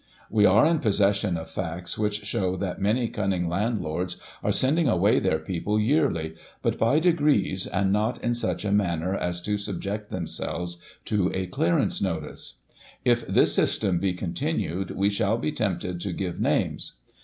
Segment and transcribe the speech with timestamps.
[0.31, 5.19] We are in possession of facts which show that many cunning landlords are sending away
[5.19, 10.09] their people yearly, but by degrees, and not in such a manner as to subject
[10.09, 12.55] themselves to a * clearance notice.'
[13.05, 16.97] If this system be continued, we shall be tempted to give names.